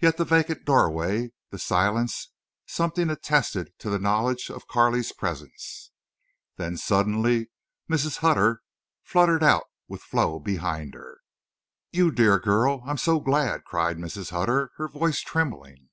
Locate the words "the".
0.16-0.24, 1.50-1.58, 3.88-4.00